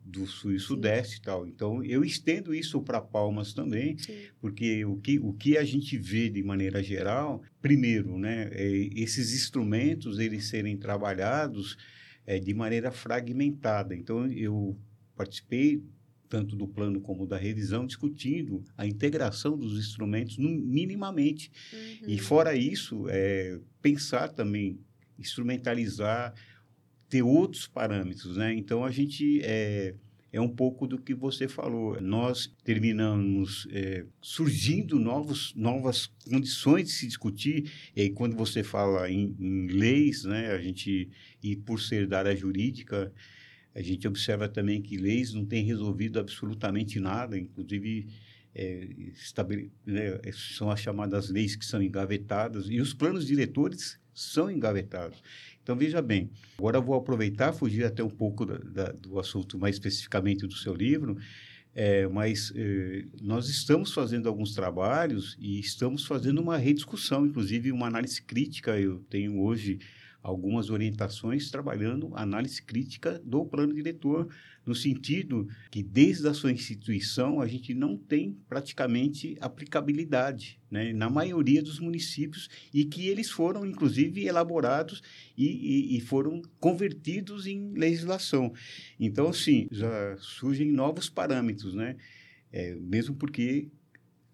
[0.04, 1.46] do sul e sudeste e tal.
[1.46, 4.26] Então, eu estendo isso para Palmas também, Sim.
[4.40, 9.34] porque o que, o que a gente vê de maneira geral, primeiro, né, é esses
[9.34, 11.76] instrumentos eles serem trabalhados
[12.26, 13.94] é, de maneira fragmentada.
[13.94, 14.76] Então, eu
[15.16, 15.82] participei
[16.28, 21.50] tanto do plano como da revisão, discutindo a integração dos instrumentos no, minimamente.
[21.72, 22.08] Uhum.
[22.08, 24.80] E fora isso, é, pensar também,
[25.18, 26.34] instrumentalizar,
[27.08, 28.52] ter outros parâmetros, né?
[28.54, 29.94] Então a gente é,
[30.34, 32.00] é um pouco do que você falou.
[32.00, 37.70] Nós terminamos é, surgindo novos, novas condições de se discutir.
[37.94, 40.50] E quando você fala em, em leis, né?
[40.50, 41.08] A gente
[41.40, 43.12] e por ser da área jurídica
[43.76, 48.08] a gente observa também que leis não têm resolvido absolutamente nada, inclusive
[48.54, 48.88] é,
[49.84, 55.22] né, são as chamadas leis que são engavetadas e os planos diretores são engavetados.
[55.62, 59.58] Então, veja bem, agora eu vou aproveitar, fugir até um pouco da, da, do assunto
[59.58, 61.16] mais especificamente do seu livro,
[61.74, 67.88] é, mas é, nós estamos fazendo alguns trabalhos e estamos fazendo uma rediscussão, inclusive uma
[67.88, 68.78] análise crítica.
[68.78, 69.80] Eu tenho hoje
[70.24, 74.34] algumas orientações trabalhando análise crítica do plano diretor,
[74.64, 81.10] no sentido que desde a sua instituição a gente não tem praticamente aplicabilidade né, na
[81.10, 85.02] maioria dos municípios e que eles foram inclusive elaborados
[85.36, 88.50] e, e, e foram convertidos em legislação.
[88.98, 91.96] Então, assim, já surgem novos parâmetros, né?
[92.50, 93.68] É, mesmo porque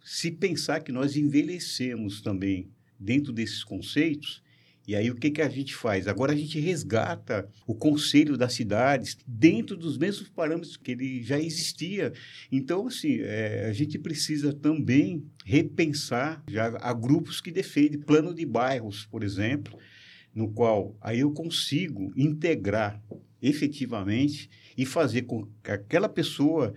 [0.05, 4.41] se pensar que nós envelhecemos também dentro desses conceitos,
[4.87, 6.09] e aí o que, que a gente faz?
[6.09, 11.39] Agora a gente resgata o conselho das cidades dentro dos mesmos parâmetros que ele já
[11.39, 12.13] existia.
[12.51, 18.45] Então, assim, é, a gente precisa também repensar, já há grupos que defendem plano de
[18.45, 19.79] bairros, por exemplo,
[20.35, 23.03] no qual aí eu consigo integrar
[23.43, 26.75] efetivamente e fazer com que aquela pessoa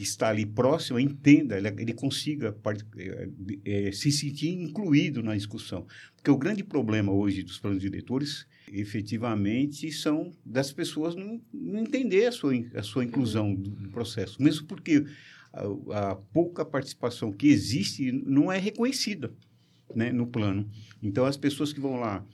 [0.00, 2.56] que está ali próximo entenda, ele, ele consiga
[2.96, 3.28] é,
[3.66, 5.86] é, se sentir incluído na discussão.
[6.16, 12.24] Porque o grande problema hoje dos planos diretores, efetivamente, são das pessoas não, não entender
[12.24, 15.04] a sua, a sua inclusão do, do processo, mesmo porque
[15.52, 19.30] a, a, pouca participação que existe não é reconhecida
[19.94, 20.66] né, no plano.
[21.02, 22.24] Então, as pessoas que vão lá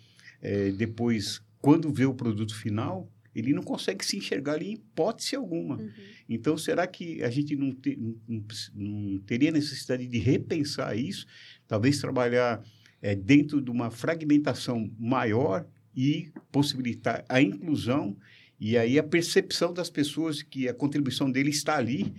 [0.40, 5.37] é, depois, quando vê o produto final, ele não consegue se enxergar ali em hipótese
[5.37, 5.77] alguma.
[5.77, 5.90] Uhum.
[6.29, 7.96] Então, será que a gente não, te,
[8.27, 8.44] não,
[8.75, 11.27] não, teria necessidade de repensar isso?
[11.68, 12.64] Talvez trabalhar
[13.03, 18.16] é, dentro de uma fragmentação maior e possibilitar a inclusão
[18.59, 22.14] e aí a percepção das pessoas que a contribuição dele está ali,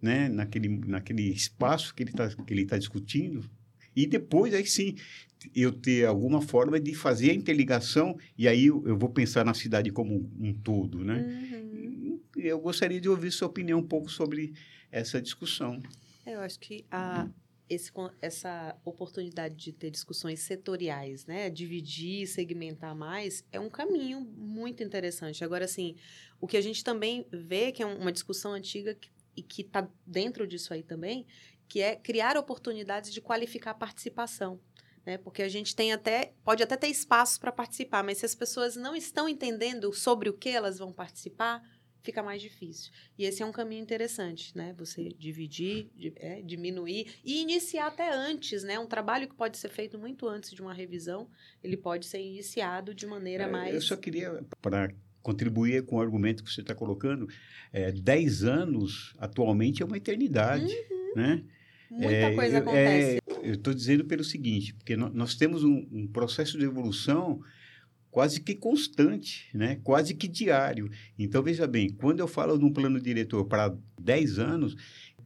[0.00, 3.48] né, naquele, naquele espaço que ele está tá discutindo.
[3.94, 4.94] E depois, aí sim,
[5.54, 9.54] eu ter alguma forma de fazer a interligação e aí eu, eu vou pensar na
[9.54, 11.48] cidade como um todo, né?
[11.52, 12.20] Uhum.
[12.36, 14.52] Eu gostaria de ouvir sua opinião um pouco sobre
[14.90, 15.82] essa discussão.
[16.24, 17.28] É, eu acho que a,
[17.68, 24.82] esse, essa oportunidade de ter discussões setoriais, né, dividir, segmentar mais, é um caminho muito
[24.82, 25.44] interessante.
[25.44, 25.94] Agora, assim,
[26.40, 29.88] o que a gente também vê que é uma discussão antiga que, e que está
[30.04, 31.24] dentro disso aí também,
[31.70, 34.60] que é criar oportunidades de qualificar a participação
[35.04, 35.18] né?
[35.18, 38.76] Porque a gente tem até pode até ter espaços para participar, mas se as pessoas
[38.76, 41.62] não estão entendendo sobre o que elas vão participar,
[42.02, 42.92] fica mais difícil.
[43.18, 44.74] E esse é um caminho interessante, né?
[44.78, 48.78] Você dividir, é, diminuir e iniciar até antes, né?
[48.78, 51.28] Um trabalho que pode ser feito muito antes de uma revisão,
[51.62, 53.74] ele pode ser iniciado de maneira é, mais.
[53.74, 57.28] Eu só queria para contribuir com o argumento que você está colocando,
[57.72, 61.12] é, 10 anos atualmente é uma eternidade, uhum.
[61.14, 61.44] né?
[61.90, 63.22] Muita é, coisa é, acontece.
[63.42, 67.42] Eu estou dizendo pelo seguinte, porque nós, nós temos um, um, processo de evolução
[68.10, 69.80] quase que constante, né?
[69.82, 70.90] quase que diário.
[71.18, 74.76] Então, veja bem, quando eu falo num plano diretor para 10 anos,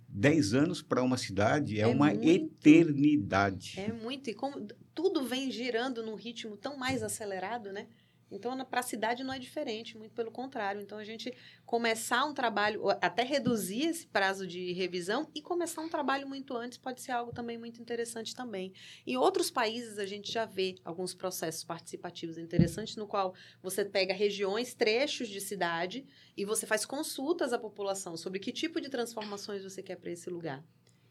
[0.08, 3.74] 10 anos para uma cidade é, é uma muito, eternidade.
[3.78, 4.30] É muito.
[4.30, 7.88] E como tudo vem girando num ritmo tão mais acelerado, né?
[8.34, 10.80] Então, para a cidade não é diferente, muito pelo contrário.
[10.80, 11.32] Então, a gente
[11.64, 16.76] começar um trabalho, até reduzir esse prazo de revisão e começar um trabalho muito antes
[16.76, 18.72] pode ser algo também muito interessante também.
[19.06, 24.12] Em outros países, a gente já vê alguns processos participativos interessantes, no qual você pega
[24.12, 26.04] regiões, trechos de cidade
[26.36, 30.28] e você faz consultas à população sobre que tipo de transformações você quer para esse
[30.28, 30.64] lugar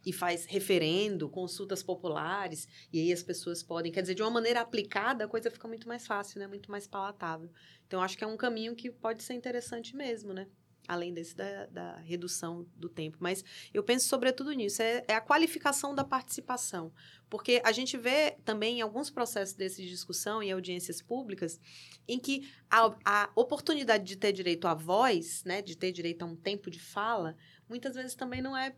[0.06, 4.62] e faz referendo, consultas populares, e aí as pessoas podem, quer dizer, de uma maneira
[4.62, 6.48] aplicada, a coisa fica muito mais fácil, né?
[6.48, 7.50] Muito mais palatável.
[7.88, 10.48] Então, acho que é um caminho que pode ser interessante mesmo, né?
[10.88, 13.18] além desse da, da, redução do tempo.
[13.20, 16.92] Mas eu penso sobretudo nisso, é, é, a qualificação da participação.
[17.30, 21.60] Porque a gente vê também em alguns processos desses de discussão e audiências públicas,
[22.08, 26.26] em que a, a oportunidade de ter direito à voz, né, de ter direito a
[26.26, 27.36] um tempo de fala,
[27.68, 28.76] muitas vezes também não é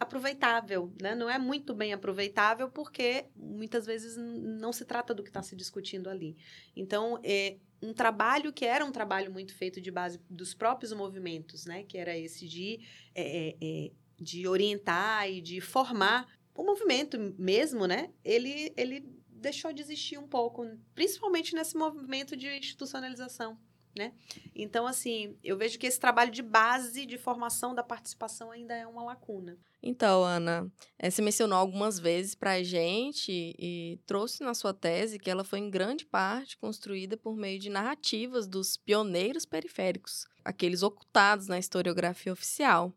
[0.00, 1.14] aproveitável, né?
[1.14, 5.54] Não é muito bem aproveitável porque muitas vezes não se trata do que está se
[5.54, 6.38] discutindo ali.
[6.74, 11.66] Então, é, um trabalho que era um trabalho muito feito de base dos próprios movimentos,
[11.66, 11.84] né?
[11.84, 12.80] Que era esse de,
[13.14, 18.10] é, é, é, de orientar e de formar o movimento mesmo, né?
[18.24, 23.58] Ele, ele deixou de existir um pouco, principalmente nesse movimento de institucionalização.
[23.96, 24.12] Né?
[24.54, 28.86] Então, assim, eu vejo que esse trabalho de base de formação da participação ainda é
[28.86, 29.58] uma lacuna.
[29.82, 35.18] Então, Ana, é, você mencionou algumas vezes para a gente e trouxe na sua tese
[35.18, 40.82] que ela foi em grande parte construída por meio de narrativas dos pioneiros periféricos, aqueles
[40.82, 42.92] ocultados na historiografia oficial.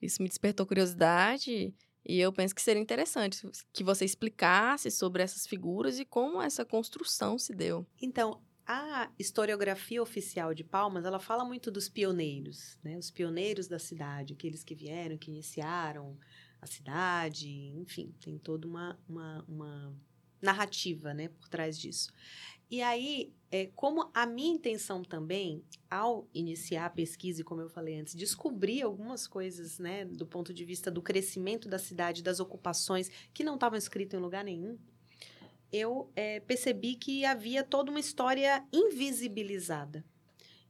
[0.00, 1.72] Isso me despertou curiosidade
[2.04, 6.64] e eu penso que seria interessante que você explicasse sobre essas figuras e como essa
[6.64, 7.86] construção se deu.
[8.00, 12.96] Então, a historiografia oficial de Palmas, ela fala muito dos pioneiros, né?
[12.96, 16.16] Os pioneiros da cidade, aqueles que vieram, que iniciaram
[16.60, 19.96] a cidade, enfim, tem toda uma, uma, uma
[20.40, 22.12] narrativa, né, por trás disso.
[22.70, 27.68] E aí, é, como a minha intenção também, ao iniciar a pesquisa, e como eu
[27.68, 32.40] falei antes, descobrir algumas coisas, né, do ponto de vista do crescimento da cidade, das
[32.40, 34.78] ocupações, que não estavam escritas em lugar nenhum,
[35.72, 40.04] eu é, percebi que havia toda uma história invisibilizada.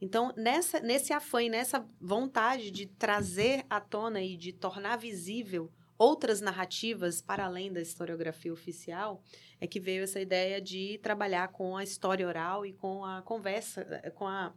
[0.00, 5.70] Então, nessa, nesse afã e nessa vontade de trazer à tona e de tornar visível
[5.96, 9.22] outras narrativas para além da historiografia oficial,
[9.60, 13.86] é que veio essa ideia de trabalhar com a história oral e com a conversa,
[14.02, 14.52] eh, com a,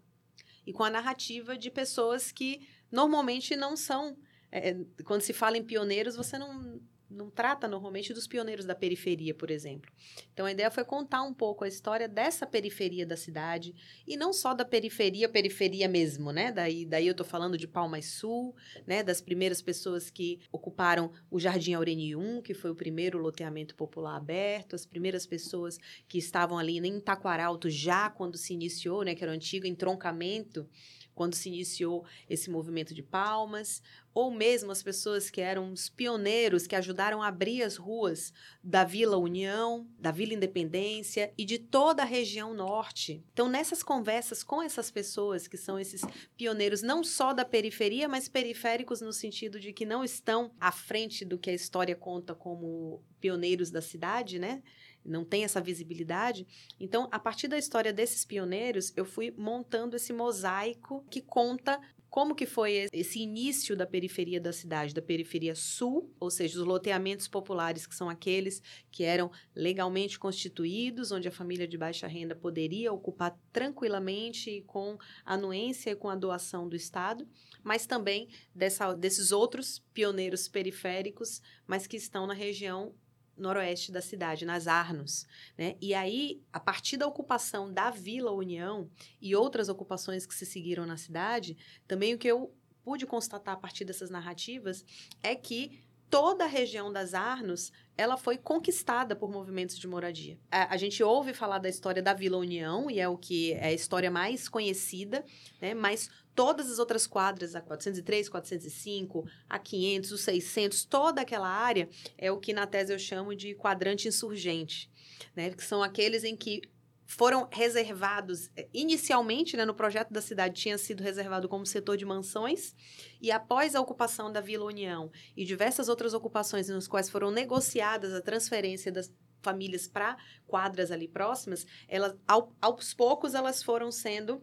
[0.65, 4.17] e com a narrativa de pessoas que normalmente não são.
[4.51, 9.33] É, quando se fala em pioneiros, você não não trata normalmente dos pioneiros da periferia,
[9.33, 9.91] por exemplo.
[10.33, 13.73] Então a ideia foi contar um pouco a história dessa periferia da cidade
[14.07, 16.51] e não só da periferia, periferia mesmo, né?
[16.51, 19.03] Daí, daí eu estou falando de Palmas Sul, né?
[19.03, 24.15] Das primeiras pessoas que ocuparam o Jardim Aureni 1, que foi o primeiro loteamento popular
[24.15, 25.77] aberto, as primeiras pessoas
[26.07, 29.15] que estavam ali em Taquaralto já quando se iniciou, né?
[29.15, 30.67] Que era o antigo entroncamento
[31.15, 33.81] quando se iniciou esse movimento de palmas,
[34.13, 38.31] ou mesmo as pessoas que eram os pioneiros que ajudaram a abrir as ruas
[38.63, 43.23] da Vila União, da Vila Independência e de toda a região norte.
[43.33, 46.01] Então, nessas conversas com essas pessoas que são esses
[46.37, 51.25] pioneiros não só da periferia, mas periféricos no sentido de que não estão à frente
[51.25, 54.63] do que a história conta como pioneiros da cidade, né?
[55.05, 56.47] Não tem essa visibilidade.
[56.79, 61.79] Então, a partir da história desses pioneiros, eu fui montando esse mosaico que conta
[62.15, 66.65] como que foi esse início da periferia da cidade, da periferia sul, ou seja, os
[66.65, 72.33] loteamentos populares, que são aqueles que eram legalmente constituídos, onde a família de baixa renda
[72.33, 77.27] poderia ocupar tranquilamente com anuência e com a doação do Estado,
[77.61, 82.95] mas também dessa, desses outros pioneiros periféricos, mas que estão na região
[83.37, 85.27] noroeste da cidade, nas Arnos.
[85.57, 85.75] Né?
[85.81, 88.89] E aí, a partir da ocupação da Vila União
[89.21, 91.57] e outras ocupações que se seguiram na cidade,
[91.87, 94.85] também o que eu pude constatar a partir dessas narrativas
[95.23, 100.37] é que toda a região das Arnos ela foi conquistada por movimentos de moradia.
[100.51, 103.67] A, a, gente ouve falar da história da Vila União, e é o que é
[103.67, 105.25] a história mais conhecida,
[105.59, 105.73] né?
[105.73, 111.89] mas todas as outras quadras, a 403, 405, a 500, o 600, toda aquela área
[112.17, 114.91] é o que na tese eu chamo de quadrante insurgente,
[115.35, 115.49] né?
[115.49, 116.61] que são aqueles em que
[117.07, 122.05] foram reservados eh, inicialmente, né, no projeto da cidade tinha sido reservado como setor de
[122.05, 122.73] mansões
[123.21, 128.11] e após a ocupação da Vila União e diversas outras ocupações nos quais foram negociadas
[128.11, 130.17] a transferência das famílias para
[130.47, 134.41] quadras ali próximas, elas ao, aos poucos elas foram sendo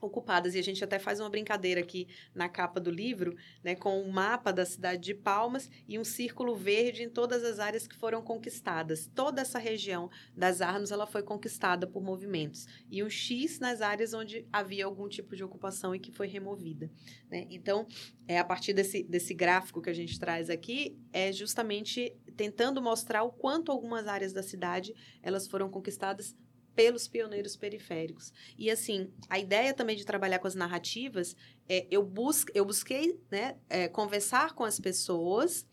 [0.00, 0.54] ocupadas.
[0.54, 4.10] E a gente até faz uma brincadeira aqui na capa do livro, né, com um
[4.10, 8.22] mapa da cidade de Palmas e um círculo verde em todas as áreas que foram
[8.22, 9.10] conquistadas.
[9.14, 14.14] Toda essa região das Arnos ela foi conquistada por movimentos e um X nas áreas
[14.14, 16.90] onde havia algum tipo de ocupação e que foi removida.
[17.30, 17.46] Né?
[17.50, 17.86] Então,
[18.26, 23.22] é a partir desse, desse gráfico que a gente traz aqui, é justamente tentando mostrar
[23.22, 26.36] o quanto algumas áreas da cidade elas foram conquistadas
[26.80, 28.32] pelos pioneiros periféricos.
[28.56, 31.36] E assim, a ideia também de trabalhar com as narrativas
[31.68, 35.66] é eu, bus eu busquei né, é, conversar com as pessoas,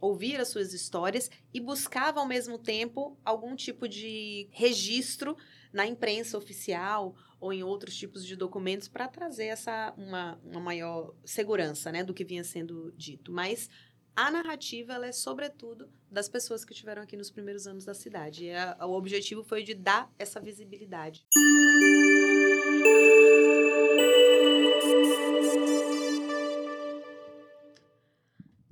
[0.00, 5.36] ouvir as suas histórias e buscava ao mesmo tempo algum tipo de registro
[5.70, 11.14] na imprensa oficial ou em outros tipos de documentos para trazer essa uma, uma maior
[11.26, 13.30] segurança né, do que vinha sendo dito.
[13.30, 13.68] Mas
[14.16, 18.44] a narrativa ela é sobretudo das pessoas que estiveram aqui nos primeiros anos da cidade.
[18.44, 21.26] E a, o objetivo foi de dar essa visibilidade.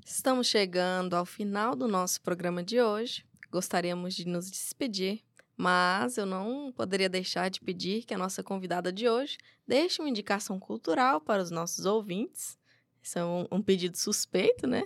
[0.04, 3.24] Estamos chegando ao final do nosso programa de hoje.
[3.50, 5.22] Gostaríamos de nos despedir
[5.54, 9.38] mas eu não poderia deixar de pedir que a nossa convidada de hoje
[9.68, 12.58] deixe uma indicação cultural para os nossos ouvintes.
[13.00, 14.82] Isso é um, um pedido suspeito, né?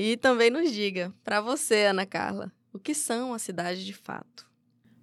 [0.00, 4.48] E também nos diga, para você, Ana Carla, o que são as cidades de fato?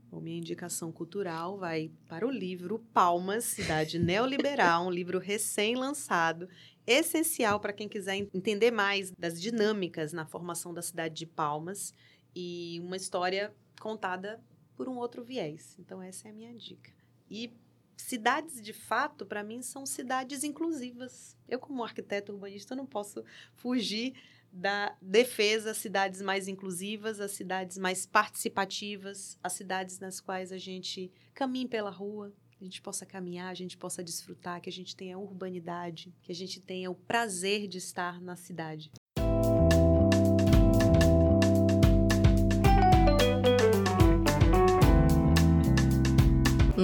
[0.10, 6.48] Bom, minha indicação cultural vai para o livro Palmas, Cidade Neoliberal, um livro recém-lançado,
[6.88, 11.93] essencial para quem quiser entender mais das dinâmicas na formação da cidade de Palmas
[12.34, 14.41] e uma história contada
[14.78, 15.76] por um outro viés.
[15.78, 16.93] Então, essa é a minha dica.
[17.30, 17.52] E
[17.98, 21.36] cidades, de fato, para mim, são cidades inclusivas.
[21.50, 23.26] Eu, como arquiteto urbanista, não posso
[23.56, 24.14] fugir
[24.56, 30.58] da defesa às cidades mais inclusivas, às cidades mais participativas, às cidades nas quais a
[30.58, 34.95] gente caminhe pela rua, a gente possa caminhar, a gente possa desfrutar, que a gente
[34.95, 38.91] tenha urbanidade, que a gente tenha o prazer de estar na cidade.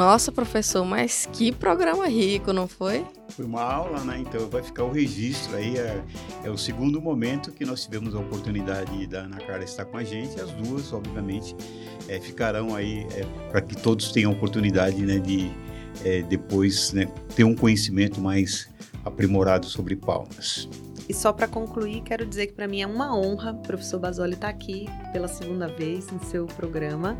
[0.01, 3.05] Nossa, professor, mas que programa rico, não foi?
[3.29, 4.17] Foi uma aula, né?
[4.17, 5.77] Então vai ficar o registro aí.
[5.77, 6.03] É,
[6.43, 10.03] é o segundo momento que nós tivemos a oportunidade da Ana Carla estar com a
[10.03, 10.41] gente.
[10.41, 11.55] As duas, obviamente,
[12.07, 15.51] é, ficarão aí é, para que todos tenham a oportunidade né, de
[16.03, 18.67] é, depois né, ter um conhecimento mais
[19.05, 20.67] aprimorado sobre palmas.
[21.07, 24.33] E só para concluir, quero dizer que para mim é uma honra o professor Basoli
[24.33, 27.17] estar aqui pela segunda vez no seu programa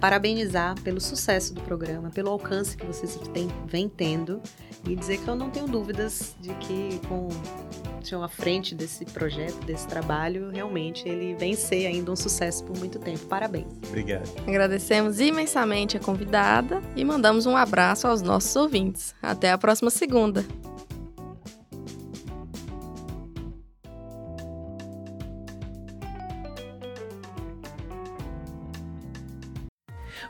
[0.00, 4.40] parabenizar pelo sucesso do programa, pelo alcance que vocês têm, vem tendo
[4.86, 7.28] e dizer que eu não tenho dúvidas de que com
[8.22, 12.98] à frente desse projeto, desse trabalho, realmente ele vem ser ainda um sucesso por muito
[12.98, 13.20] tempo.
[13.26, 13.66] Parabéns.
[13.86, 14.28] Obrigado.
[14.48, 19.14] Agradecemos imensamente a convidada e mandamos um abraço aos nossos ouvintes.
[19.22, 20.44] Até a próxima segunda.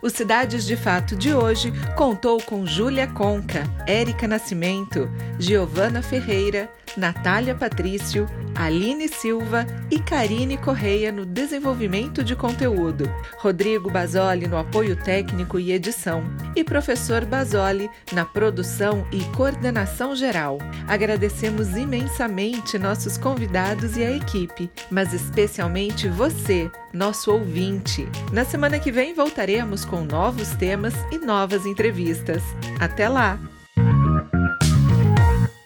[0.03, 7.55] O Cidades de Fato de hoje contou com Júlia Conca, Érica Nascimento, Giovana Ferreira, Natália
[7.55, 13.05] Patrício, Aline Silva e Karine Correia no desenvolvimento de conteúdo,
[13.37, 16.25] Rodrigo Basoli no apoio técnico e edição
[16.57, 20.59] e professor Basoli na produção e coordenação geral.
[20.89, 28.07] Agradecemos imensamente nossos convidados e a equipe, mas especialmente você, nosso ouvinte.
[28.33, 32.43] Na semana que vem voltaremos com novos temas e novas entrevistas.
[32.79, 33.50] Até lá!